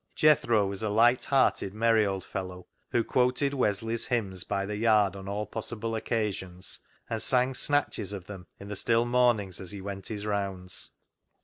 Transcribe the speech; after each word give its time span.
Jethro 0.15 0.65
was 0.65 0.81
a 0.81 0.89
light 0.89 1.25
hearted, 1.25 1.75
merry 1.75 2.07
old 2.07 2.25
fellow, 2.25 2.65
who 2.89 3.03
quoted 3.03 3.53
Wesley's 3.53 4.07
hymns 4.07 4.43
by 4.43 4.65
the 4.65 4.77
yard 4.77 5.15
on• 5.15 5.25
all 5.29 5.45
possible 5.45 5.93
occasions, 5.93 6.79
and 7.07 7.21
sang 7.21 7.53
snatches 7.53 8.11
of 8.11 8.25
them 8.25 8.47
in 8.59 8.67
the 8.67 8.75
still 8.75 9.05
mornings 9.05 9.61
as 9.61 9.69
he 9.69 9.79
went 9.79 10.07
his 10.07 10.25
rounds. 10.25 10.89